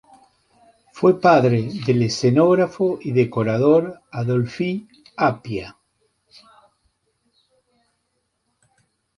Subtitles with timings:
[0.93, 5.77] Fue padre del escenógrafo y decorador Adolphe Appia.